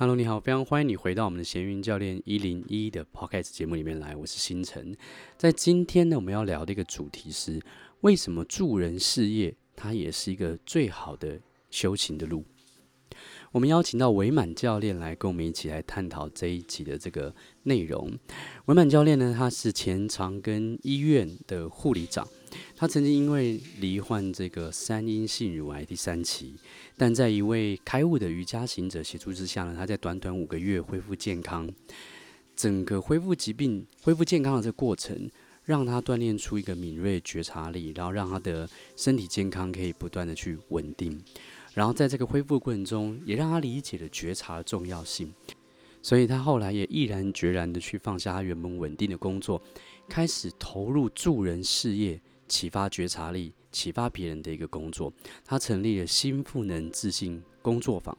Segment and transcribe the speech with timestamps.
[0.00, 4.96] Hello，你好，非常欢迎你回到我们的闲云教练一零一的 Podcast 节目里面来，我是星辰。
[5.36, 7.60] 在今天呢，我们要聊的一个主题是
[8.02, 12.44] 为什么助人事业它也是一个最好的修行的路。
[13.50, 17.34] 我们邀请到维满教练来跟我们一起来探讨这一集的这个
[17.64, 18.16] 内容。
[18.66, 22.24] 维满教练呢，他是前长庚医院的护理长。
[22.76, 26.54] 他曾经因为罹患这个三阴性乳癌第三期，
[26.96, 31.68] 但在一位开悟的瑜伽行者协助之下呢，他在短短五个月恢复健康。
[32.56, 35.30] 整个恢复疾病、恢复健康的这个过程，
[35.64, 41.22] 让他锻炼出一个敏锐觉察力，然后让他的身体健康可以不断的去稳定。
[41.74, 45.32] 然后在这个恢复过程中，也让他理解了觉察的重要性。
[46.02, 49.62] 所以他后来也毅然决然的去放下他原本稳定的工作，
[50.08, 52.20] 开始投入助人事业。
[52.48, 55.12] 启发觉察力、启发别人的一个工作，
[55.44, 58.16] 他成立了新赋能自信工作坊。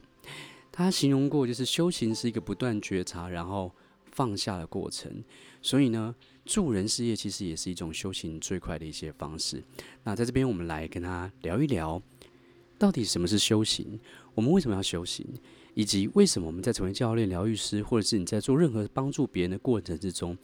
[0.71, 3.71] 他形容过，就是修行是一个不断觉察，然后
[4.11, 5.23] 放下的过程。
[5.61, 9.61] 所以呢，助人事业其实也是一种修行最快的一些方式。
[10.03, 12.01] 那在这边，我们来跟他聊一聊，
[12.77, 13.99] 到底什么是修行？
[14.35, 15.25] 我们为什么要修行？
[15.73, 20.37] 以及为什么我们在成为教练、疗愈师，或者是你在做任何帮助别人的过程之中，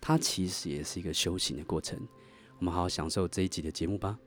[0.00, 1.98] 它其实也是一个修行的过程。
[2.58, 4.18] 我们好好享受这一集的节目吧。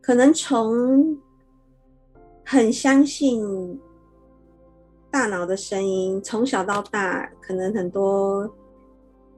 [0.00, 1.16] 可能从
[2.44, 3.80] 很相信
[5.10, 8.52] 大脑的声音，从小到大，可能很多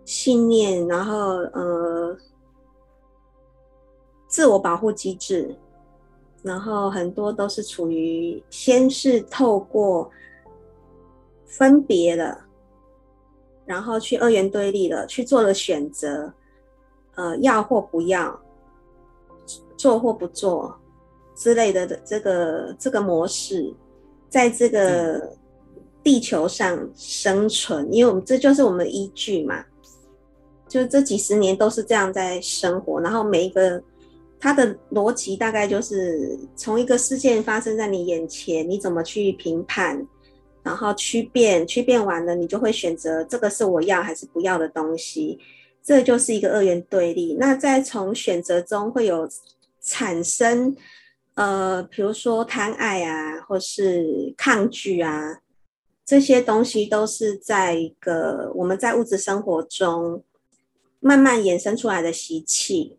[0.04, 2.16] 信念，然后呃，
[4.26, 5.54] 自我保护机制，
[6.42, 10.10] 然后很多都是处于先是透过
[11.44, 12.46] 分别了，
[13.66, 16.32] 然后去二元对立了，去做了选择。
[17.14, 18.40] 呃，要或不要，
[19.76, 20.74] 做或不做
[21.34, 23.74] 之类的的这个这个模式，
[24.28, 25.36] 在这个
[26.02, 29.64] 地球上生存，因为我们这就是我们的依据嘛。
[30.68, 33.82] 就这几十年都是这样在生活，然后每一个
[34.38, 40.06] 它的逻辑大概就是从一个事件发生在你眼前，你怎么去评判，
[40.62, 45.40] 然后区辨，区辨完了，你就会选择这个是我要还是不要的东西。
[45.82, 47.36] 这就是一个二元对立。
[47.40, 49.28] 那在从选择中会有
[49.80, 50.76] 产生，
[51.34, 55.40] 呃，比如说贪爱啊，或是抗拒啊，
[56.04, 60.22] 这些东西都是在一个我们在物质生活中
[61.00, 62.98] 慢慢衍生出来的习气。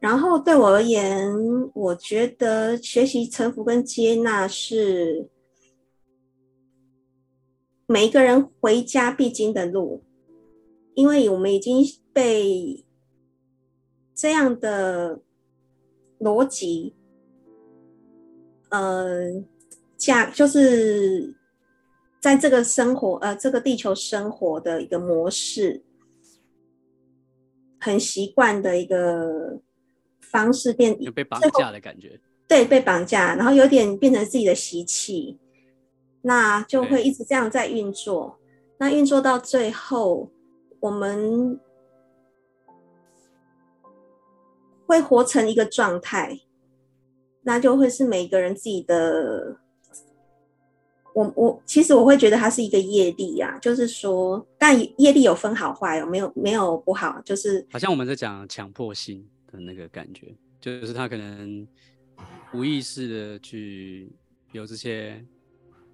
[0.00, 1.28] 然后对我而言，
[1.74, 5.28] 我觉得学习臣服跟接纳是
[7.86, 10.04] 每一个人回家必经的路。
[10.98, 11.80] 因为我们已经
[12.12, 12.84] 被
[14.16, 15.20] 这样的
[16.18, 16.96] 逻辑，
[18.70, 19.44] 呃，
[19.96, 21.36] 架就是
[22.18, 25.84] 在这个生活，呃，这个地球生活的一个模式，
[27.78, 29.60] 很习惯的一个
[30.20, 32.20] 方式变，被绑架的感觉。
[32.48, 35.38] 对，被绑架，然后有点变成自己的习气，
[36.22, 38.36] 那就会一直这样在运作，
[38.78, 40.32] 那运作到最后。
[40.80, 41.58] 我们
[44.86, 46.40] 会活成一个状态，
[47.42, 49.58] 那就会是每个人自己的。
[51.14, 61.66] 我我其实我会觉得它是一个业力啊，就是说，但业力有分好坏哦，没有没有不好，就是好像我们在讲强迫性的那个感觉，就是他可能
[62.54, 64.12] 无意识的去
[64.52, 65.24] 有这些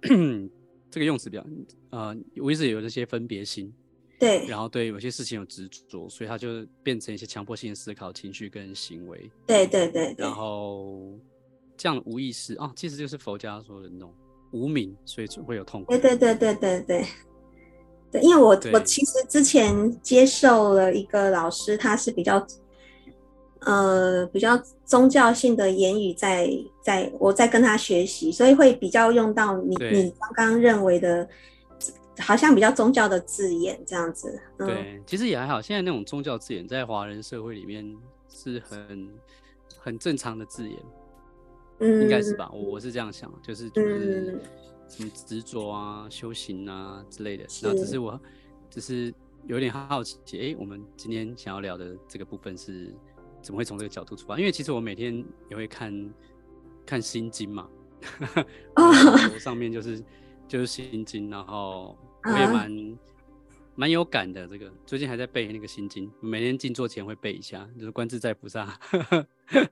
[0.91, 1.45] 这个用词比较
[1.89, 3.73] 呃，无意识有这些分别心。
[4.17, 9.29] 对，然后对有些事情有执着，所以他就变成一些强迫性的思考、情绪跟行为。
[9.45, 10.15] 对对对，对。
[10.17, 11.11] 然后
[11.75, 14.13] 这样无意识啊，其实就是佛家说的那种
[14.51, 15.91] 无名，所以会有痛苦。
[15.91, 17.05] 对对对对对对。
[18.09, 22.47] 对，因为我我其实之前接受了一个老师，他是比较
[23.59, 26.47] 呃比较宗教性的言语在，
[26.81, 31.27] 在在我在跟他学习，所以会比较用到你你刚刚认为的。
[32.19, 35.61] 好像比较宗教的字眼这样子，嗯，对，其实也还好。
[35.61, 37.95] 现在那种宗教字眼在华人社会里面
[38.29, 39.09] 是很
[39.77, 40.77] 很正常的字眼，
[41.79, 42.49] 嗯，应该是吧？
[42.53, 44.41] 我我是这样想，就是就是
[44.87, 47.45] 什么执着啊、修行啊之类的。
[47.63, 48.19] 那只是我
[48.69, 49.13] 只是
[49.47, 52.93] 有点好奇，哎、欸，我们今天想要聊的这个部分是
[53.41, 54.39] 怎么会从这个角度出发？
[54.39, 56.13] 因为其实我每天也会看
[56.85, 57.69] 看心经嘛，
[58.75, 60.01] 哦，上面就是
[60.47, 61.97] 就是心经，然后。
[62.27, 62.71] 我也蛮
[63.75, 68.79] 蛮、uh, 有感的，这个最近还在背那个心经，每天静坐前会背一下，就是观自在菩萨。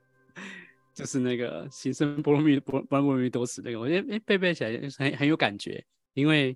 [0.94, 5.84] 就是那个行深般若蜜般般若蜜多时那个，我觉得哎背背起来很很有感觉，
[6.14, 6.56] 因为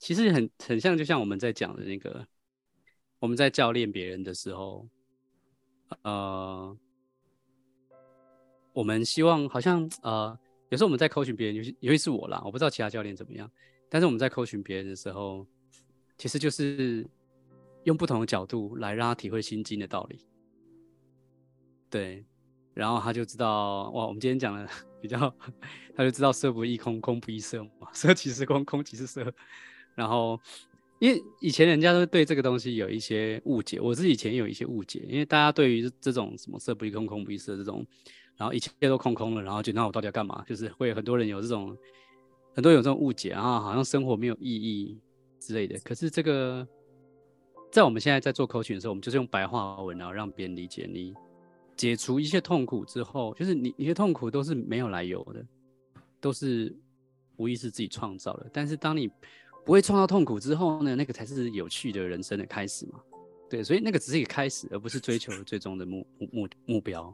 [0.00, 2.26] 其实很很像，就像我们在讲的那个，
[3.20, 4.88] 我们在教练别人的时候，
[6.02, 6.76] 呃，
[8.72, 10.36] 我们希望好像呃，
[10.74, 13.48] 有时候我们在 cos 别人，尤其尤其是我啦，我不知道其他教练怎么样，
[13.88, 15.46] 但是我们在 cos 别人的时候，
[16.18, 17.06] 其实就是
[17.84, 20.18] 用不同的角度来让他体会心经的道理，
[21.88, 22.24] 对。
[22.74, 24.68] 然后他就知道哇，我们今天讲的
[25.00, 25.32] 比较，
[25.94, 29.32] 他就知道色不异空，空不异色嘛， 色即是空，空即是色。
[29.94, 30.40] 然后，
[30.98, 37.86] 因为以前人家都对这个东西有一些误解，我自己以前有一些误解，因为大家对于这种什么色不异空，空不异色这种，
[38.36, 40.44] 然后一切都空空了，然后就那我到底要干嘛？
[40.46, 41.76] 就是会很多人有这种，
[42.54, 44.98] 很多人有这种误解啊，好像生活没有意义
[45.38, 45.78] 之类的。
[45.80, 46.66] 可是这个，
[47.70, 51.14] 在我们现在在做课程的时候，我们就是用白话文，然后让别人理解你。
[51.76, 55.44] 解除一切痛苦之后，就是你你的痛苦都是没有来由的，
[56.20, 56.72] 都是
[57.36, 58.48] 无意识自己创造的。
[58.52, 59.08] 但是当你
[59.64, 63.00] 不会创造痛苦之后呢，那个才是有趣的人生的开始嘛。
[63.50, 67.12] 对，所以那个只是一个开始，而不是追求最终的目目目标。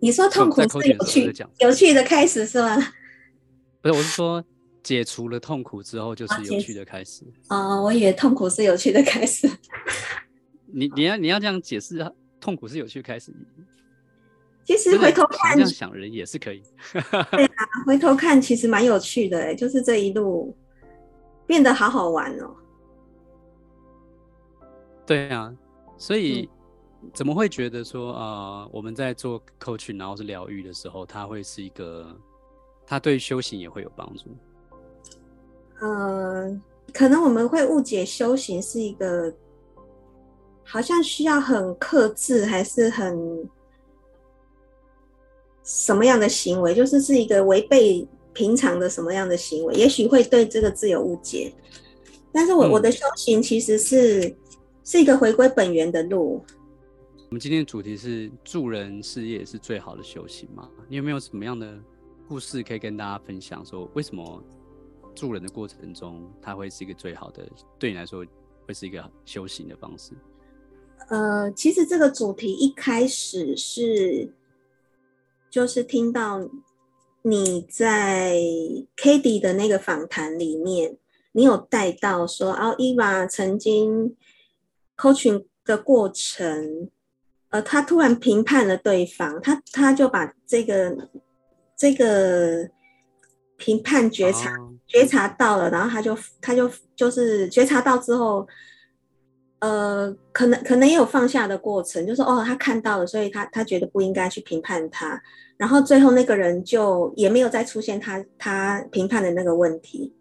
[0.00, 2.76] 你说痛苦是有趣有趣的开始是吗？
[3.82, 4.44] 不是，我是说
[4.82, 7.24] 解除了痛苦之后就是有趣的开始。
[7.48, 9.48] 啊、哦，我以为痛苦是有趣的开始。
[10.66, 12.10] 你你要你要这样解释啊。
[12.40, 13.34] 痛苦是有趣开始，
[14.64, 16.62] 其实回头看，这样想人也是可以。
[16.92, 17.00] 对
[17.44, 20.56] 啊，回头看其实蛮有趣的，就是这一路
[21.48, 22.54] 变得好好玩哦。
[25.04, 25.52] 对啊，
[25.98, 26.48] 所以
[27.12, 28.24] 怎么会觉得说啊、
[28.62, 32.06] 呃，我们在做 coaching 然后是疗愈的时候，它会是一个，
[32.86, 34.24] 它对修行也会有帮助？
[35.80, 36.60] 呃，
[36.92, 39.32] 可能我们会误解修行是一个。
[40.70, 43.48] 好像需要很克制，还是很
[45.64, 46.74] 什么样的行为？
[46.74, 49.72] 就是是一个违背平常的什么样的行为？
[49.72, 51.50] 也许会对这个字有误解。
[52.30, 54.36] 但是我、嗯、我的修行其实是
[54.84, 56.44] 是一个回归本源的路。
[57.30, 60.66] 我们今天的主题是助人事业是最好的修行吗？
[60.88, 61.78] 你有没有什么样的
[62.26, 63.62] 故事可以跟大家分享？
[63.66, 64.42] 说为什么
[65.14, 67.46] 助人的过程中，它会是一个最好的？
[67.78, 68.24] 对你来说，
[68.66, 70.14] 会是一个修行的方式？
[71.10, 74.32] 呃，其实这个主题一开始是，
[75.50, 76.48] 就是听到
[77.20, 78.40] 你在
[78.96, 80.96] Cady 的那个访谈里面，
[81.32, 84.16] 你有带到说，哦，Eva 曾经
[84.96, 86.88] coaching 的过程，
[87.50, 91.08] 呃，他突然评判了对方，他他就把这个
[91.76, 92.68] 这个
[93.56, 94.70] 评判觉察、oh.
[94.86, 98.46] 觉察到了，然后他就他就就是觉察到之后。
[99.60, 105.20] 呃，可能可能也有放下的过程，就是哦，他看到了，所以他他觉得不应该去评判他，
[105.56, 110.14] 然后最后那个人就也没有再出现他他评判的那个问题，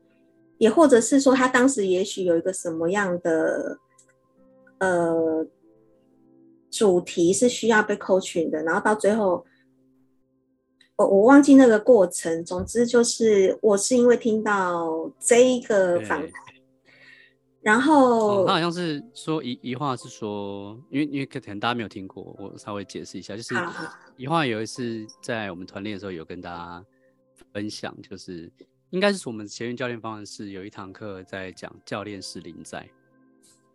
[0.58, 3.78] 也或者是说他当时也许有一个什么样的
[4.80, 5.46] 呃
[6.78, 9.44] 主题是需要被 coaching 的，然后到最后，
[10.96, 16.32] 我我忘记那个过程，总之就是我是因为听到这一个访谈。
[17.62, 23.56] 然后、哦、他好像是说一一话是说，因为因为可能大家没有听过，我稍微解释一下，就是
[24.16, 26.86] 一话有一次在我们团练的时候有跟大家
[27.52, 28.50] 分享，就是
[28.92, 32.88] 应该是我们前运教练方案是有一堂课在讲教练是临在，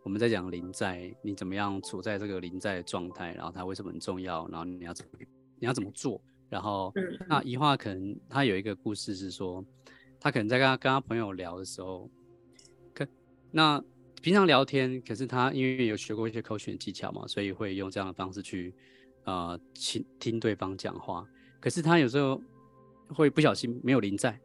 [0.03, 5.19] 我们在讲临在，你怎么样处在这个临在的状态，然后它为什么很重要，然后你要怎么
[5.59, 6.93] 你要怎么做，然后
[7.27, 9.63] 那一话可能他有一个故事是说，
[10.19, 12.09] 他可能在跟他跟他朋友聊的时候。
[12.93, 13.07] 可
[13.49, 13.81] 那
[14.21, 18.73] 平常聊天，可是他因为有学过一些 coaching 技巧嘛，所以会用这样的方式去，
[19.23, 21.25] 呃，倾听对方讲话。
[21.59, 22.41] 可是他有时候
[23.07, 24.37] 会不小心没有临在，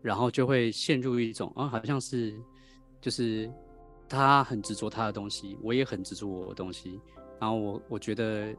[0.00, 2.34] 然后就会陷入一种啊，好像是
[3.00, 3.50] 就是
[4.12, 7.00] 他很执着他的东西，我也很执着我的东西，
[7.40, 8.54] 然后我我觉得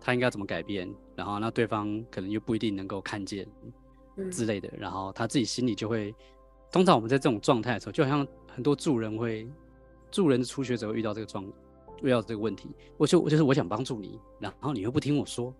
[0.00, 3.46] 他应该怎么改变，然后那对方可能又不一定能够看见
[4.30, 6.14] 之类的，然后他自己心里就会，
[6.72, 8.26] 通常我们在这种状态的时候，就好像。
[8.54, 9.50] 很多助人会，
[10.12, 11.44] 助人的初学者会遇到这个状，
[12.00, 12.70] 遇到这个问题。
[12.96, 15.52] 我就我就是我想帮助你，然后你又不听我说，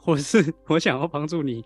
[0.00, 1.64] 或者是 我想要帮助你，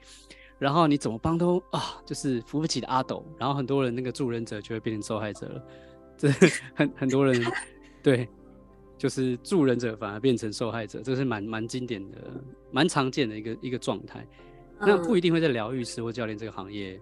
[0.58, 3.24] 然后你怎么帮都啊，就是扶不起的阿斗。
[3.38, 5.66] 然后很多人那个助人者就会变成受害者了。
[6.16, 6.30] 这
[6.74, 7.40] 很很多人
[8.02, 8.28] 对，
[8.98, 12.18] 就是助人者反而变成受害者，这是蛮蛮经典的、
[12.70, 14.26] 蛮常见的一个一个状态。
[14.80, 17.00] 那不一定会在疗愈师或教练这个行业。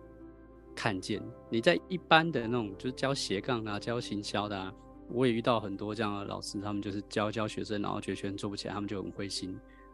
[0.74, 4.72] 看见你在一般的那种就是教斜杠啊、教行销的啊，
[5.10, 9.50] 我也遇到很多这样的老师，他们就是教教学生，然后觉得学生做不起来，他们就很灰心，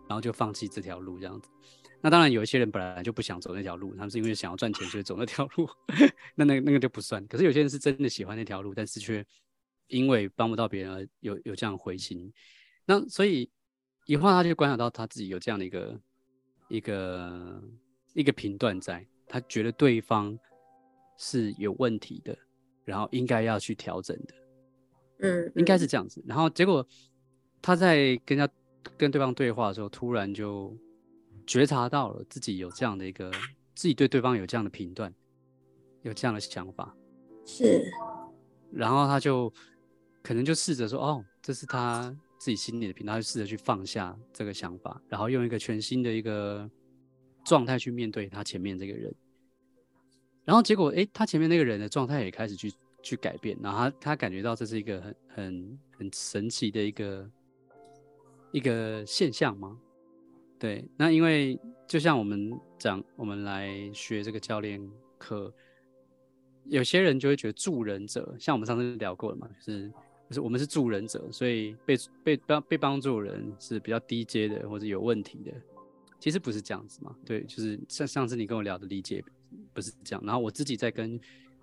[0.09, 1.51] 然后就放弃这条路这样子。
[2.01, 5.69] 那当然有一些人本来就不想走那条路，他们是因为想要赚钱所以走那条路，
[6.37, 7.27] 那那那个就不算。
[7.27, 9.25] 可是有些人是真的喜欢那条路，但是却
[9.89, 12.33] 因为帮不到别人而有有这样灰心。
[12.85, 13.51] 那所以
[14.07, 16.01] 以后他就观察到他自己有这样的一个
[16.69, 17.63] 一个
[18.15, 20.39] 一个评断在，他觉得对方
[21.19, 22.39] 是有问题的，
[22.85, 24.35] 然后应该要去调整的。
[25.19, 26.23] 嗯，嗯，应该是这样子。
[26.25, 26.87] 然后结果
[27.61, 28.49] 他在跟他
[28.97, 30.73] 跟对方对话的时候，突然就。
[31.49, 33.31] 觉察到了自己有这样的一个，
[33.75, 35.11] 自己对对方有这样的评断，
[36.03, 36.95] 有这样的想法，
[37.47, 37.91] 是，
[38.71, 39.51] 然后他就
[40.23, 46.71] 可能就试着说，哦，这是他自己心里的评断，他就试着去放下这个想法，然后用一个全新的一个
[47.47, 49.15] 状态去面对他前面这个人，
[50.45, 52.71] 然后结果，诶，他前面那个人的状态也开始去
[53.03, 57.31] 去改变，然后他他感觉到这是一个很很很神奇的一个
[58.53, 59.79] 一个现象吗？
[60.59, 64.81] 对，那因为就像我们讲，我们来学这个教练
[65.17, 65.53] 课，
[66.65, 69.89] 有些人就会觉得助人者，像我们上次聊过了嘛，就是
[70.29, 75.53] 就是我们是助人者，所以被被帮被帮助人是比较低阶的或者有问题的，
[76.19, 77.17] 其实不是这样子嘛。
[77.25, 79.25] 对，就是像上次你跟我聊的理解
[79.73, 81.19] 不是这样，然后我自己在跟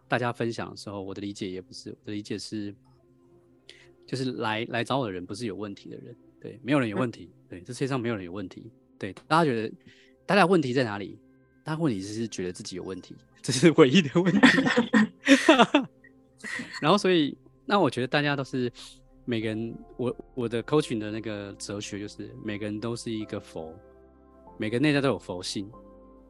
[0.07, 2.73] 大家分享的时候，我的理解也不是，我的理解是，
[4.07, 8.71] 就是来来找我的人不是有问题的人，对，没有人有问题，对，这世界上没有人有问题。
[8.97, 9.75] 对，大家觉得，
[10.25, 11.19] 大家问题在哪里？
[11.63, 14.39] 大家问题是觉得自己有问题，这是唯一的问题。
[16.79, 17.35] 然后，所以，
[17.65, 18.71] 那我觉得大家都是
[19.25, 23.73] 每个人，我我的 coaching 的那个哲学就是，每个人都是一个佛，
[24.57, 25.69] 每个内在都有佛性。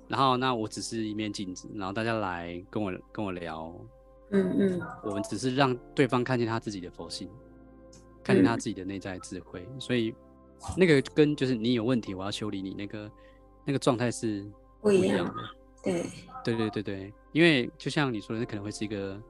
[0.08, 3.74] 然后，那我只是一面镜子，然后大家来跟我跟我聊，
[4.32, 7.30] 嗯嗯，我们只是让对方看见他自己的佛性，
[8.24, 10.16] 看见他自己的内在智慧，嗯、所以。
[10.78, 13.12] 那个跟就是你有问题，我要修理你那个
[13.66, 14.46] 那个状态是
[14.82, 15.34] 不一样的。
[15.84, 16.04] 对
[16.44, 19.22] 对对对对，因为就像你说的，那可能会是一个，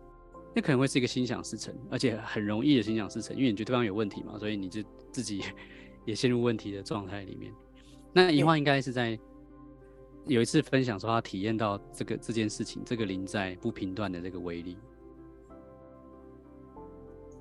[0.56, 5.44] 那可能会是一个心想事成，而且很容易的心想事成，因为你觉得对方有问题嘛，所以你就自己
[6.06, 7.54] 也陷入问题的状态里面。
[8.14, 9.20] 那一樺应该是在
[10.26, 14.78] 有一次分享说，他体验到这个这件事情，这个临在不平断的这个威力。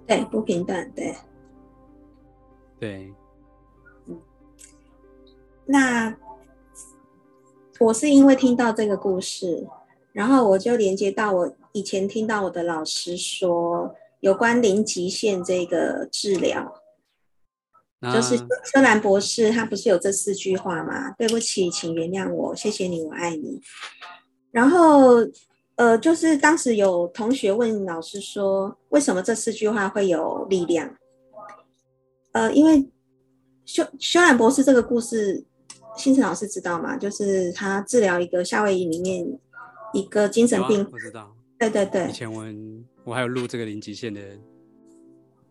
[0.07, 1.15] 对，不平断，对
[2.81, 3.15] 对。
[5.67, 6.17] 那
[7.81, 9.67] 我是因为听到这个故事，
[10.13, 16.81] 然后我就连接到我以前听到我的老师说有关零极限这个治疗，
[18.01, 21.11] 啊、就是修兰博士他不是有这四句话吗？
[21.19, 23.61] 对不起，请原谅我，谢谢你，我爱你。
[24.53, 25.17] 然后
[25.75, 30.97] 呃，就是当时有同学问老师说，为什么这四句话会有力量？
[32.31, 32.89] 呃，因为
[33.65, 35.45] 修修兰博士这个故事。
[35.97, 36.97] 星辰老师知道吗？
[36.97, 39.27] 就是他治疗一个夏威夷里面
[39.93, 41.35] 一个精神病，啊、我知道。
[41.59, 42.09] 对对对。
[42.09, 42.45] 以前我
[43.05, 44.21] 我还有录这个零极限的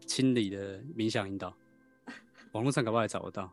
[0.06, 1.54] 清理的冥想引导，
[2.52, 3.52] 网络上搞不好也找不到。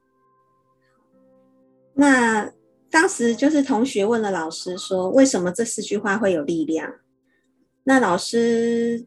[1.94, 2.50] 那
[2.90, 6.92] 当时就是同学问了老师说，为什么这四句话会有力量？
[7.85, 9.06] 那老师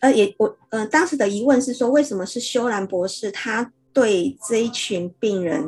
[0.00, 5.66] 呃也我呃当时的疑问是说，为什么是修兰博士他对这一群病人？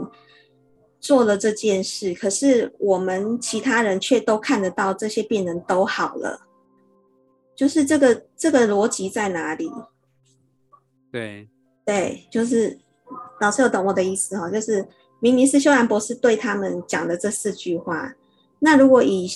[1.02, 6.47] 做了这件事，可是我们其他人却都看得到这些病人都好了，
[7.56, 9.68] 就是这个这个逻辑在哪里？
[11.11, 11.49] 对
[11.85, 12.78] 对，就是
[13.40, 14.87] 老师有懂我的意思哈，就是
[15.18, 18.14] 明明是修兰博士对他们讲的这四句话，
[18.61, 19.28] 那如果以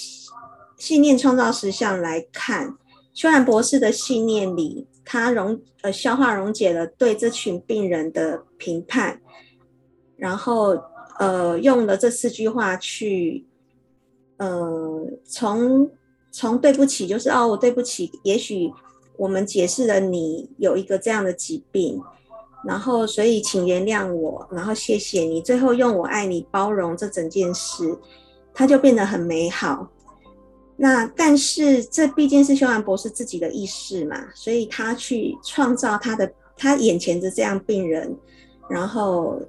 [0.79, 2.79] 信念创造实相来看，
[3.13, 9.21] 修兰博士的信念里，他溶呃消化溶解了对这群病人的评判，
[10.17, 10.81] 然后。
[11.19, 13.47] 呃，用了这四句话去，
[14.37, 15.91] 呃，从
[16.31, 18.71] 从对不起，就是哦，我对不起，也许
[19.17, 21.99] 我们解释了你有一个这样的疾病，
[22.67, 27.97] 然后所以请原谅我，然后谢谢你，最后用我爱你包容这整件事，
[28.53, 29.89] 它就变得很美好。
[30.77, 38.15] 那但是这毕竟是修兰博士自己的意识嘛，所以他去创造他的他眼前的这样病人，
[38.69, 39.41] 然后。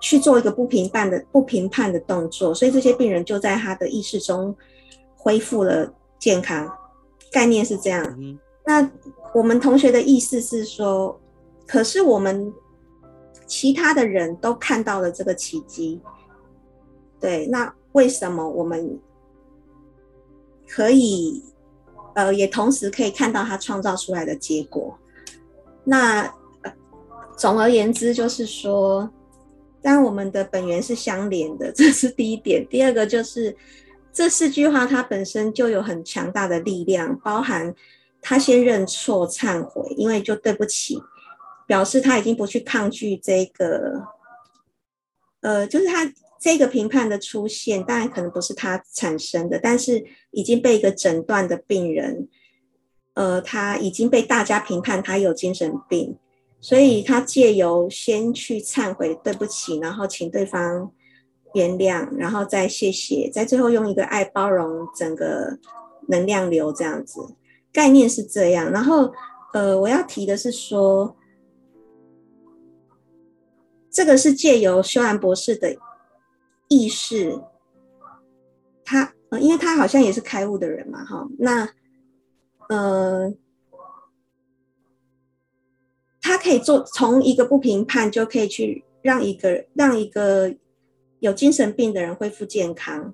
[0.00, 4.56] 去做一个不评判的不评判的动作，所以这些病人就在他的意识中
[5.14, 6.68] 恢复了健康。
[7.30, 8.02] 概念是这样。
[8.18, 8.38] 嗯。
[8.64, 8.90] 那
[9.34, 11.20] 我们同学的意思是说，
[11.66, 12.52] 可是我们
[13.46, 16.00] 其他的人都看到了这个奇迹。
[17.20, 18.98] 对，那为什么我们
[20.66, 21.44] 可以
[22.14, 24.96] 呃也同时可以看到他创造出来的结果？
[25.84, 26.32] 那
[27.36, 29.08] 总而言之就是说。
[29.82, 32.66] 但我们的本源是相连的， 这是第一点。
[32.68, 33.56] 第二个就是
[34.12, 37.74] 这四句话它本身就有很强大的力量，包含
[38.20, 41.00] 他先认错忏悔，因为就对不起，
[41.66, 44.06] 表示他已经不去抗拒这个，
[45.40, 52.28] 呃，就是他这个评判的出现，当然可能不是他产生的，但是已经被一个诊断的病人，
[53.14, 56.18] 呃，他已经被大家评判他有精神病。
[56.62, 60.92] 所以他借由先去忏悔，对不起，然后请对方
[61.54, 65.58] 原谅，然后再谢谢，在最后用一个爱包容整个
[66.08, 67.34] 能量流这样子，
[67.72, 68.70] 概念是这样。
[68.70, 69.10] 然后，
[69.54, 71.16] 呃，我要提的是说，
[73.90, 75.74] 这个是借由修兰博士的
[76.68, 77.40] 意识，
[78.84, 81.68] 他，呃，因为他好像也是开悟的人嘛，哈，那，
[82.68, 83.32] 呃。
[86.30, 90.54] 他可以做从一个不评判就可以去让一个让一个
[91.18, 93.12] 有精神病的人恢复健康，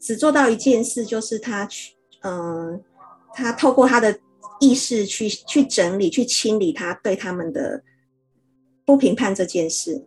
[0.00, 2.82] 只做到一件事，就是他去，嗯、
[3.32, 4.18] 他透过他的
[4.58, 7.84] 意识去去整理、去清理他对他们的
[8.84, 10.04] 不评判这件事。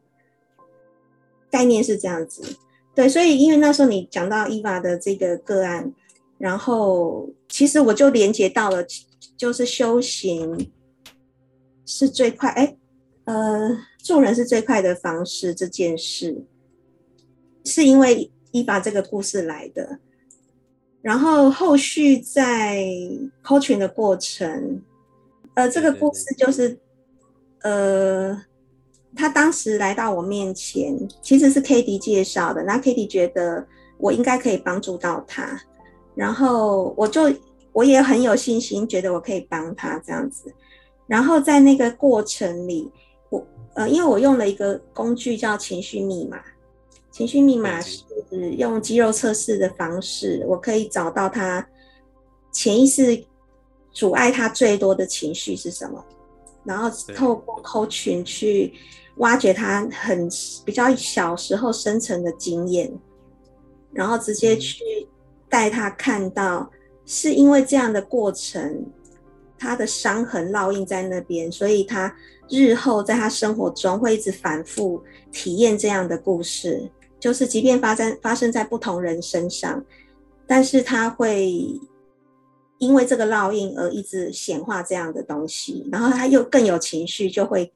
[1.50, 2.44] 概念是这样子，
[2.94, 5.94] 对，所以因为那时候你讲到伊娃的这个个案，
[6.38, 8.86] 然后其实我就连接到了，
[9.38, 10.70] 就是修行。
[11.86, 12.76] 是最快哎，
[13.26, 15.54] 呃，助人是最快的方式。
[15.54, 16.44] 这件事
[17.64, 20.00] 是因为伊娃这个故事来的，
[21.02, 22.84] 然后后续在
[23.44, 24.82] coaching 的过程，
[25.54, 26.80] 呃，这个故事就是，
[27.62, 28.42] 呃，
[29.16, 32.64] 他当时来到我面前，其实是 Katie 介绍的。
[32.64, 35.60] 那 Katie 觉得我应该可以帮助到他，
[36.16, 37.24] 然后我就
[37.74, 40.54] 我也很有信心，觉得我可以帮他这样子。
[41.08, 42.92] 然后在那个过程里，
[43.30, 43.46] 我
[43.76, 46.42] 呃，因为我用了一个工具叫情绪密码。
[47.12, 48.04] 情绪密码是
[48.58, 51.66] 用肌肉测试的方式，我可以找到他
[52.52, 53.24] 潜意识
[53.94, 56.04] 阻碍他最多的情绪是什么，
[56.66, 58.74] 然后透过 coaching 去
[59.18, 60.28] 挖掘他很
[60.66, 62.92] 比较小时候深层的经验，
[63.94, 65.08] 然后直接去
[65.48, 66.70] 带他看到
[67.06, 68.86] 是因为这样的过程。
[69.58, 72.14] 他的伤痕烙印在那边，所以他
[72.50, 76.90] 日后在他生活中会一直反复体验这样的故事，
[77.20, 79.84] 就是即便发生发生在不同人身上，
[80.46, 81.80] 但是他会
[82.78, 87.72] 因为这个烙印而一直显化这样的东西，然后他又更有情绪，就会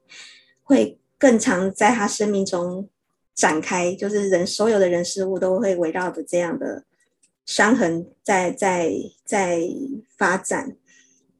[0.62, 2.86] 会更常在他生命中
[3.34, 6.84] 展开，就是人所有的人事物都会围绕着这样的
[7.46, 8.92] 伤痕在在
[9.24, 9.66] 在
[10.18, 10.76] 发展。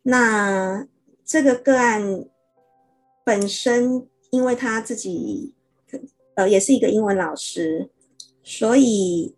[0.02, 0.86] 那
[1.24, 2.24] 这个个案
[3.22, 5.52] 本身，因为他自己
[6.34, 7.90] 呃也是一个英文老师，
[8.42, 9.34] 所以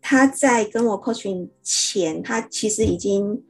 [0.00, 3.42] 他在跟我 coaching 前，他其实已经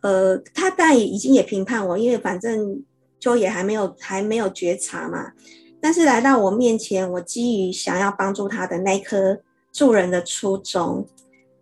[0.00, 2.82] 呃，他当然已经也评判我，因为反正
[3.20, 5.32] 就也还没有还没有觉察嘛。
[5.80, 11.06] 但是来到我面前，我基于想要帮助他的那颗助人的初衷，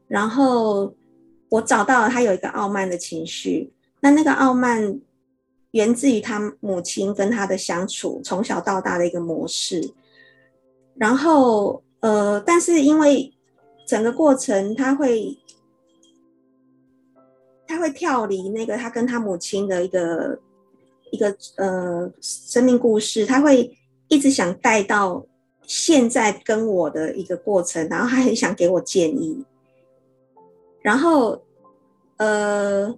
[0.07, 0.95] 然后。
[1.53, 4.99] 我找到了他有一个傲慢的情绪，那那个傲慢
[5.73, 9.93] 源自于他母亲跟他的相处，从小到大的一个模式。
[10.95, 13.35] 然后，呃，但是因为
[13.87, 15.38] 整个过程，他会
[17.67, 20.38] 他会跳离那个他跟他母亲的一个
[21.11, 23.77] 一个呃生命故事，他会
[24.09, 25.27] 一直想带到
[25.67, 29.45] 现在跟我的一个过程，然后他很想给我建议。
[30.83, 31.40] 然后，
[32.16, 32.88] 呃，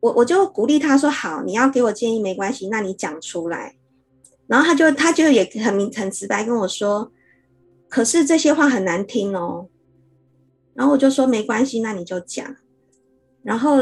[0.00, 3.76] 我我就鼓励他说：“好，你要给我建议没关系，那你讲出来。”
[4.48, 7.10] 然后他就他就也很明很直白跟我说
[7.88, 9.68] ：“可是这些话很难听哦。”
[10.74, 12.56] 然后我就说：“没关系，那你就讲。”
[13.44, 13.78] 然后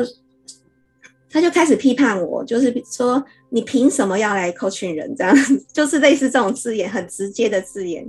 [1.30, 5.34] 他就开始批判我，就是说：“你凭什么要来 coaching 人？”这样
[5.72, 8.08] 就是类似这种字眼，很直接的字眼。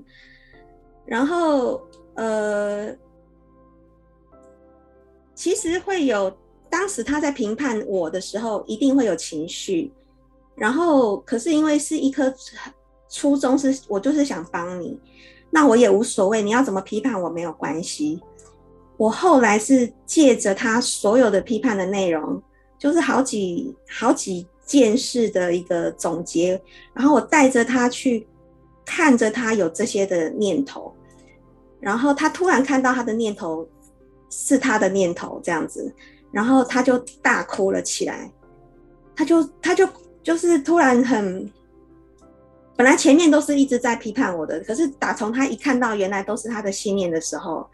[1.06, 1.82] 然后，
[2.16, 2.94] 呃。
[5.36, 6.32] 其实会有，
[6.70, 9.92] 当时他在评判我的时候，一定会有情绪。
[10.56, 12.32] 然后，可是因为是一颗
[13.10, 15.00] 初衷是，我就是想帮你，
[15.50, 18.22] 那我也无所谓，你要怎么批判我没有关系。
[18.96, 22.42] 我后来是借着他所有的批判的内容，
[22.78, 26.62] 就是好几好几件事的一个总结，
[26.94, 28.28] 然后我带着他去
[28.86, 30.94] 看着他有这些的念头，
[31.80, 33.68] 然后他突然看到他的念头。
[34.36, 35.94] 是他的念头这样子，
[36.32, 38.32] 然后他就大哭了起来，
[39.16, 39.88] 他就他就
[40.24, 41.52] 就是突然很
[42.76, 47.70] 本来前面都是一直在批判我的，可是打从他一看到原来都是他的信念的时候，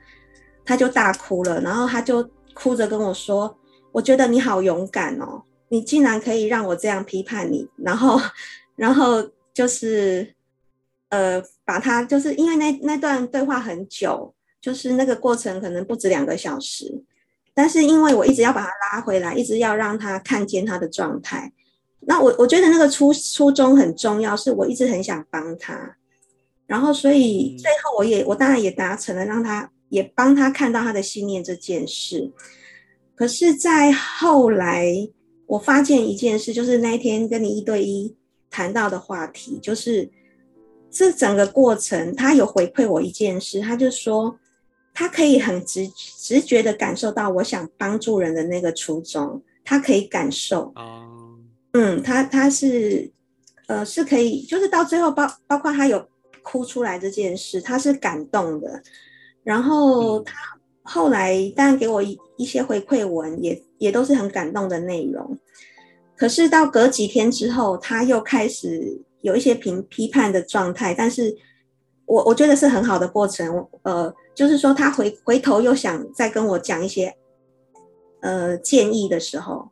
[0.65, 3.57] 他就大哭了，然后他就哭着跟我说
[3.93, 8.19] ：“我觉得你好勇敢哦，你竟然可以让我这样批判你。”然后，
[8.75, 10.35] 然后就是
[11.07, 17.03] 呃，把他就是因为那那段对话很久，就是那个过程可能不止两个小时，
[17.53, 21.51] 但是因为我一直要把他拉回来，一直要让他看见他的状态。
[22.01, 25.97] 那我我觉得那个初初衷很重要，是我一直很想帮他，
[26.65, 32.31] 然后所以最后我也我当然也达成了，让他也帮他看到他的信念这件事。
[33.15, 35.09] 可是，在后来
[35.45, 38.15] 我发现一件事，就是那一天跟你一对一
[38.49, 40.09] 谈到的话题，就是
[40.89, 44.39] 这整个过程，他有回馈我一件事，他就说
[44.93, 50.71] 他可以很直直觉的感受到我想帮助人的那个初衷，他可以感受。
[50.75, 51.05] 哦
[51.73, 53.11] 嗯，他他是，
[53.67, 56.03] 呃，是可以，就是到最后包包括他有
[56.41, 58.81] 哭出来这件事，他是感动的。
[59.43, 60.33] 然后他
[60.81, 65.37] 后来当然给我一一些回馈文，也也都是很感动的内容。
[66.15, 71.37] 可是到隔几天之后，他又开始有一些评批判的状态，但是
[72.05, 73.67] 我我觉得是很好的过程。
[73.83, 77.13] 呃，就是说他回回头又想再跟我讲一些
[78.21, 79.69] 呃建议的时候。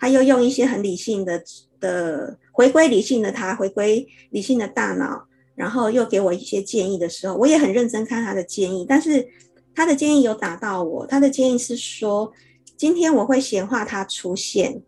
[0.00, 1.42] 他又用一些很理性的
[1.80, 5.26] 的回归理性的他回归理性的大脑，
[5.56, 8.86] 然后又给我一些建议的时候，我也很认真看他的建议。
[8.88, 9.28] 但是
[9.74, 12.32] 他的建议有打到我，他的建议是说，
[12.76, 14.80] 今天我会显化他出现，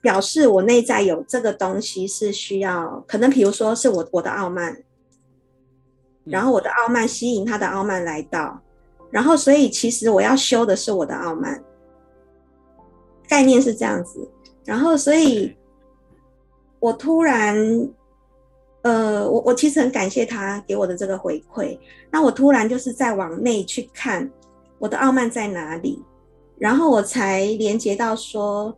[0.00, 4.82] 表示我内在有这个东西是需要，可能比如说是我我的傲慢，
[6.24, 8.60] 然后我的傲慢吸引他的傲慢来到，
[9.10, 11.62] 然后所以其实我要修的是我的傲慢。
[13.28, 14.30] 概念是这样子，
[14.62, 15.56] 然后所以，
[16.80, 17.56] 我突然，
[18.82, 21.78] 呃，我我其实很感谢他给我的这个回馈。
[22.10, 24.30] 那我突然就是在往内去看
[24.78, 26.02] 我的傲慢在哪里，
[26.58, 28.76] 然后我才连接到说，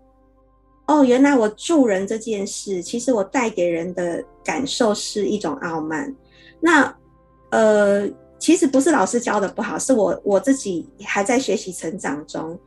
[0.87, 6.15] 哦，原来我助人这件事，其实我带给人的感受是一种傲慢。
[6.61, 6.97] 那，
[7.55, 12.59] 呃，其实不是老师教的不好，是我我自己还在学习成长中。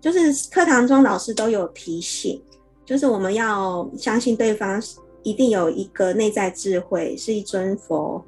[0.00, 2.42] 就是课堂中老师都有提醒，
[2.86, 4.82] 就是我们要相信对方
[5.22, 8.24] 一定有一个内在智慧，是一尊佛。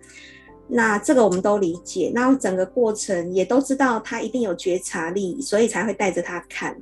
[0.69, 6.77] 那这个我们都理解，那整个过程也都知道他一定有觉察力，所以才会带着他看。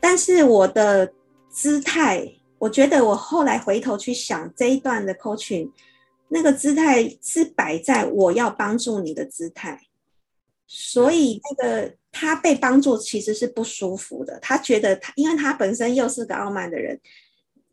[0.00, 1.12] 但是我的
[1.48, 2.28] 姿态，
[2.58, 5.70] 我觉得我后来回头去想这一段的 coaching，
[6.32, 9.80] 那个姿态是摆在我要帮助你的姿态，
[10.66, 11.94] 所以那个。
[12.14, 17.00] 他被帮助其实是不舒服的，他觉得他，因为他本身又是个傲慢的人，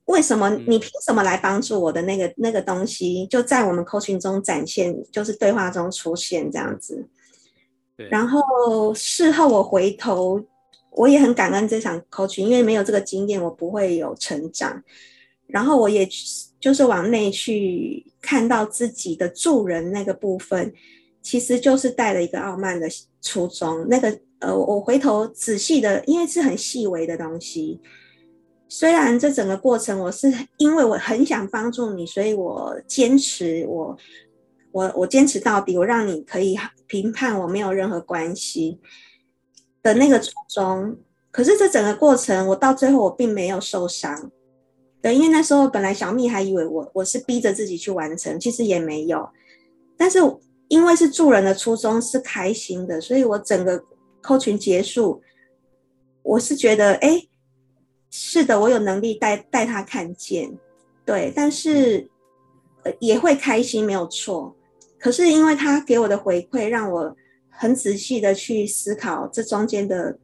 [0.06, 7.06] 为什么你凭什么来帮助我的那个那个东西，就在我们 coaching 中展现，就是对话中出现这样子。
[8.10, 10.42] 然后事后我回头，
[10.92, 14.82] 我也很感恩这场 coaching，因为没有这个经验，我不会有成长。
[15.50, 16.08] 然后我也
[16.60, 20.74] 就是往内去看到自己的助人那个部分，
[21.22, 22.88] 其实就是带了一个傲慢的
[23.22, 24.20] 初衷，那个。
[24.42, 27.82] 呃，我回头仔细的，因为是很细微的东西。
[28.70, 33.98] 虽然这整个过程，我是因为我很想帮助你，所以我坚持，我
[34.72, 36.58] 我我坚持到底，我让你可以
[36.88, 38.80] 评判我没有任何关系
[39.84, 40.98] 的那个初衷。
[41.32, 44.32] 可是这整个过程，我到最后我并没有受伤。
[45.02, 49.30] 对，因为那时候本来小蜜还以为我我是逼着自己去完成，其实也没有。
[49.98, 50.20] 但是
[50.68, 53.84] 因为是助人的初衷是开心的，所以我整个。
[54.22, 55.22] coaching 结束，
[56.24, 57.26] 我是觉得，哎，
[58.12, 60.60] 是的，我有能力带带他看见，
[61.06, 62.06] 对，但是
[63.00, 64.54] 也会开心，没有错。
[65.00, 67.16] 可是因为他给我的回馈，让我
[67.50, 70.20] 很仔细的去思考这中间的，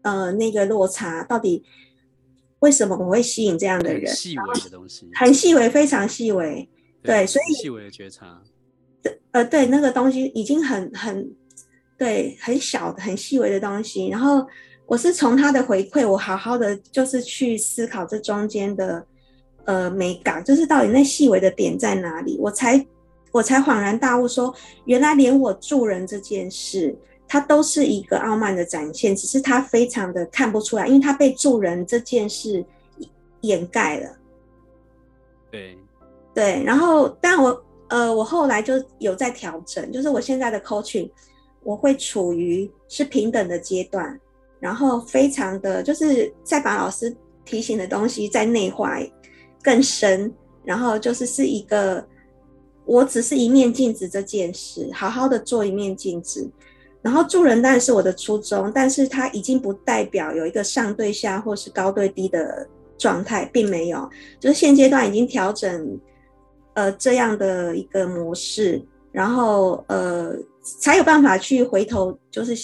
[0.00, 1.62] 呃，那个落差到底
[2.60, 4.06] 为什么我会吸引这样的人？
[4.14, 6.66] 细微的东西，很细微，非常细微，
[7.02, 8.40] 对，对，所以细微的觉察，
[9.32, 11.30] 呃，对，那个东西已经很很。
[12.00, 14.08] 对，很小的、很细微的东西。
[14.08, 14.42] 然后
[14.86, 19.06] 我是从他的回馈，我好好的就是去思考这中间的
[19.66, 22.82] 呃美感，就是到底那细微的点在哪里，我才
[23.32, 24.54] 我才恍然大悟说，说
[24.86, 26.98] 原来连我助人这件事，
[27.32, 32.64] 它都是一个傲慢的展现，只是他非常的看不出来，因为他被助人这件事
[33.42, 34.18] 掩盖了。
[35.48, 35.78] 对
[36.34, 41.08] 对，然后但我呃我后来就有在调整，就是我现在的 coaching。
[41.62, 44.18] 我会处于是平等的阶段，
[44.58, 47.14] 然后非常的就是再把老师
[47.44, 48.98] 提醒的东西再内化
[49.62, 52.02] 更深，然后就是是一个，
[52.86, 56.50] 我只是一面镜子这件事，好好的做一面镜子。
[57.02, 64.06] 然后助人当然是我的初衷，但是它已经不代表有一个上对下或是高对低的状态，并没有，
[64.38, 65.98] 就是现阶段已经调整，
[66.74, 68.82] 呃，这样的一个模式，
[69.12, 72.54] 然后呃，才有办法去回头，就是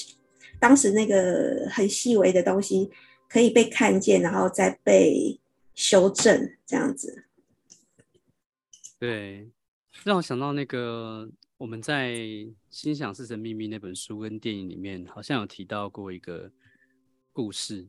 [0.60, 2.90] 当时那个很细微的东西
[3.30, 5.40] 可以被看见，然后再被
[5.74, 7.24] 修正，这样子。
[8.98, 9.48] 对，
[10.04, 11.26] 让我想到那个。
[11.58, 12.12] 我们在
[12.68, 16.50] 《心想事成秘密》那本书跟电影里面，好像有提到过一个
[17.32, 17.88] 故事，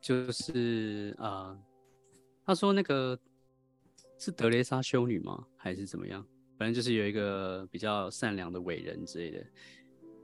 [0.00, 1.62] 就是啊、呃，
[2.46, 3.18] 他说那个
[4.18, 5.44] 是德蕾莎修女吗？
[5.56, 6.24] 还是怎么样？
[6.56, 9.44] 反正就是有一个比较善良的伟人之类的。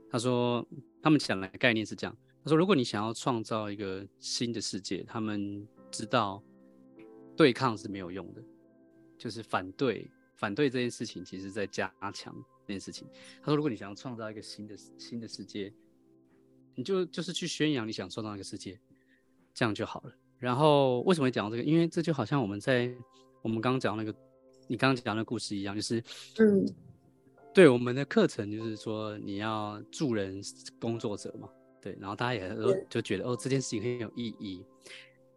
[0.09, 0.65] 他说
[1.01, 6.41] 他们讲的概念是这样：他说，如果你想要创造一个新的世界，他们知道
[7.35, 8.41] 对抗是没有用的，
[9.17, 10.09] 就是反对。
[10.37, 12.33] 反对这件事情，其实在加强
[12.65, 13.07] 这件事情。
[13.41, 15.73] 他说：“如果你想要创造一个新的新的世界，
[16.75, 18.79] 你就就是去宣扬你想创造一个世界，
[19.51, 21.63] 这样就好了。”然后为什么会讲到这个？
[21.63, 22.95] 因为这就好像我们在
[23.41, 24.13] 我们刚刚讲那个
[24.67, 26.03] 你刚刚讲的故事一样，就是
[26.37, 26.63] 嗯，
[27.51, 30.39] 对我们的课程就是说你要助人
[30.79, 31.49] 工作者嘛，
[31.81, 31.97] 对。
[31.99, 34.63] 然后大家也都就觉得哦，这件事情很有意义。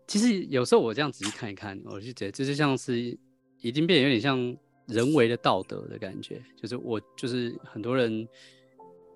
[0.06, 3.18] 其实有时候我这样仔细看一看，我就觉得这就像是
[3.62, 4.54] 已经变得有点像。
[4.90, 8.26] 人为的道德的感觉，就是我就是很多人，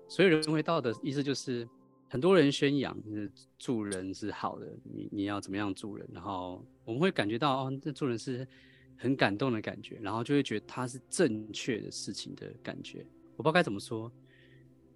[0.07, 1.67] 所以人为道德意思就是
[2.07, 8.47] 很多人宣扬，就是助人是好的，你你要怎么样助人，然后我们会感觉到哦，这助人是
[8.97, 14.11] 很感动的感觉，然后就会觉得它是正确的事情的感觉，我不知道该怎么说，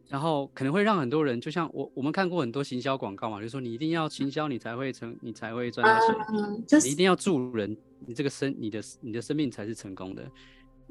[0.08, 10.32] 然后可能会让很多人，就像我我们看过很多行销广告嘛，就是说你一定要行销，你才会成，你才会赚到钱，你一定要助人，你这个生你的你的生命才是成功的。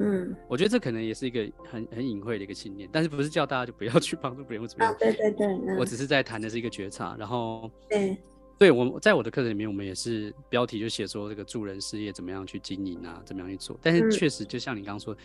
[0.00, 4.92] 嗯，我觉得这可能也是一个很很隐晦的一个信念，但是不是叫大家就不要去帮助别人或怎么样？
[4.92, 8.16] 啊、对对对，嗯、我只是在谈的是一个觉察，然后对，
[8.58, 13.76] 对我在我的课程里面，我们也是标题就写说这个助人事业怎么样去经营啊，怎么样去做。
[13.82, 15.18] 但是确实就像你刚刚说，嗯、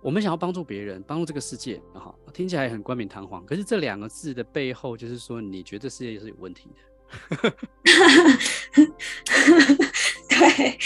[0.00, 3.44] 我们想要帮助别人，帮助这个世界，好，听起来很冠冕堂皇。
[3.44, 7.54] 可是这两个字的背后，就是说你觉得世界也是有问题的。
[10.30, 10.78] 对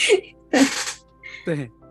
[0.50, 1.70] 对对。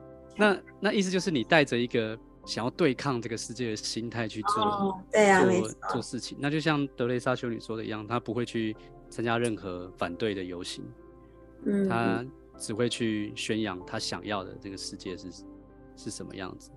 [0.42, 6.36] 那那意思就是你带着一个想要对抗这个世界的心态去做，哦、对啊，做做事情。
[6.42, 8.76] 那就像德蕾莎修女说的一样，她不会去
[9.08, 10.84] 参加任何反对的游行，
[11.66, 12.26] 嗯，她
[12.58, 15.28] 只会去宣扬她想要的这个世界是
[15.96, 16.72] 是什么样子。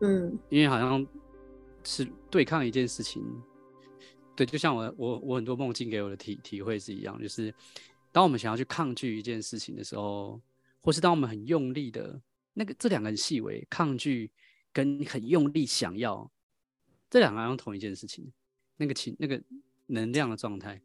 [0.00, 1.06] 嗯，因为好像
[1.84, 3.22] 是对抗一件事情，
[4.34, 7.54] 对，就像我我我很多梦境给我的体体会是一样，就是
[8.10, 10.40] 当我们想要去抗拒一件事情的时候。
[10.86, 12.22] 或是当我们很用力的
[12.54, 14.30] 那个，这两个很细微，抗拒
[14.72, 16.30] 跟很用力想要，
[17.10, 18.32] 这两个好像同一件事情，
[18.76, 19.42] 那个情那个
[19.86, 20.80] 能量的状态。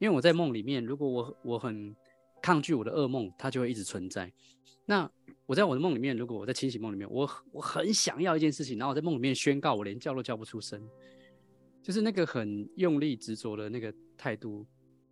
[0.00, 1.94] 因为我在梦里面，如果我我很
[2.42, 4.30] 抗拒我的噩梦，它就会一直存在。
[4.86, 5.08] 那
[5.46, 10.82] 我在我的梦里面，如果我在清醒梦里面，我我很想要一件事情，然后我在梦里面宣告，我连叫都叫不出声，
[11.80, 14.66] 就是那个很用力执着的那个态度。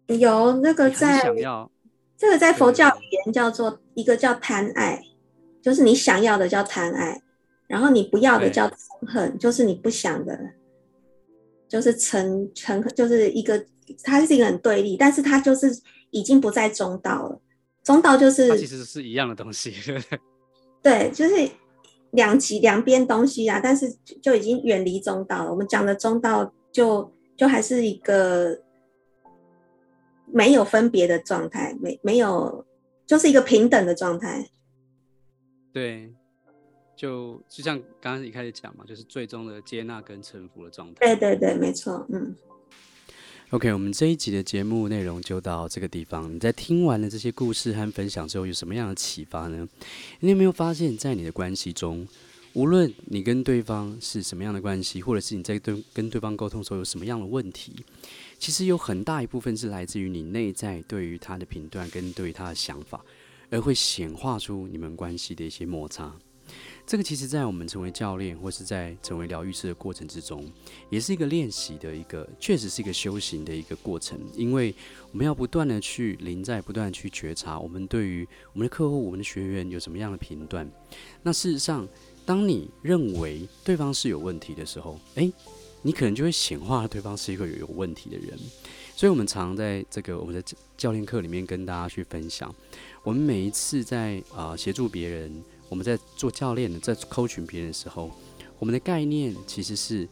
[0.08, 1.70] 有那个在想要。
[2.16, 5.02] 这个在佛教语言叫做一个叫贪爱，
[5.60, 7.20] 就是你想要的叫贪爱，
[7.66, 8.74] 然后你不要的叫嗔
[9.06, 10.38] 恨，就是你不想的，
[11.68, 13.64] 就是嗔嗔，就是一个，
[14.04, 15.76] 它是一个很对立，但是它就是
[16.10, 17.40] 已经不在中道了。
[17.82, 19.74] 中道就是其实是一样的东西，
[20.80, 21.34] 对，就是
[22.12, 25.50] 两极两边东西啊，但是就已经远离中道了。
[25.50, 28.56] 我们讲的中道就就还是一个。
[30.32, 32.66] 没有分别的状态，没没有，
[33.06, 34.48] 就是一个平等的状态。
[35.72, 36.12] 对，
[36.96, 40.94] 就就像刚刚一开始讲嘛，就是最终的接纳跟臣服的状态。
[41.00, 42.34] 对对对，没错，嗯。
[43.50, 46.34] OK，我们这一集的节目内容就到这个地方。
[46.34, 49.68] 你在听完了这些故事和分享之后，有什么样的启发呢？
[50.20, 52.08] 你有没有发现，在你的关系中，
[52.54, 57.72] 无论你跟对方是什么样的关系，或者是你在对跟对方沟通的时候有什么样的问题？
[58.38, 63.02] 其实有很大一部分是来自于你内在对于他的评断跟对于他的想法，
[63.50, 66.14] 而会显化出你们关系的一些摩擦。
[66.84, 70.44] 这个其实，在我们成为教练或是在成为疗愈师的过程之中，
[70.90, 74.18] 也是一个练习的一个，确实是一个修行的一个过程。
[74.34, 74.74] 因为
[75.12, 80.70] 我们要不断的去临在，不断的去觉察，我们对于我们的客户、我们的学员有什么样的评断。
[81.22, 81.88] 那事实上，
[82.24, 85.32] 当你认为对方是有问题的时候，诶。
[85.84, 88.38] 你可能就会显化对方是一个有问题的人。
[88.94, 90.40] 所以，我们常在这个我们的
[90.76, 92.54] 教练课里面跟大家去分享，
[93.02, 98.12] 我们每一次在啊协助别人，我们在做教练的，在 coaching 别人的时候，
[98.60, 100.08] 我们的概念其实是，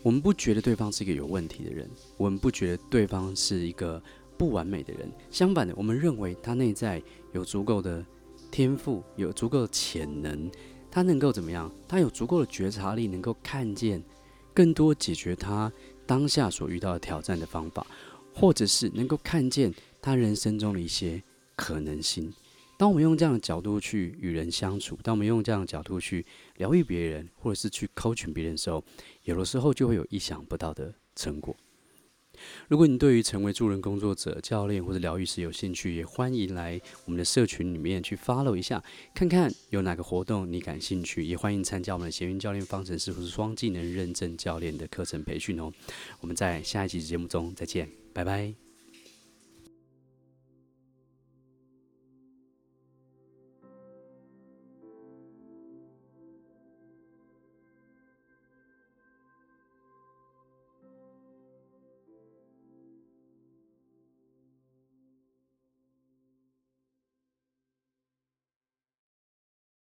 [0.00, 4.00] 我们不觉得对方是一个有问题的人，我们不觉得对方是一个
[4.38, 5.10] 不完美的人。
[5.32, 8.06] 相反的，我们认为他内在有足够的
[8.48, 10.48] 天赋，有足够的潜能，
[10.90, 11.70] 他能够怎么样？
[11.86, 14.02] 他有足够的觉察力，能够看见
[14.52, 15.72] 更多解决他
[16.06, 17.86] 当下所遇到的挑战的方法。
[18.32, 21.20] 或者是能够看见他人生中的一些
[21.56, 22.32] 可能性。
[22.78, 26.24] 当我们用这样的角度去与人相处，当我们用这样的角度去
[26.56, 28.82] 疗愈别人，或者是去靠近别人的时候，
[29.24, 31.54] 有的时候就会有意想不到的成果。
[32.68, 38.82] 如果你对于成为助人工作者、教练或者疗愈师有兴趣，也欢迎来我们的社群里面去 follow 一下，
[39.14, 45.72] 看看有哪个活动你感兴趣，也欢迎参加我们的闲云教练方程式或是双技能认证教练的课程培训哦。
[46.20, 47.88] 我们在下一集节目中再见。
[48.12, 48.69] 拜拜。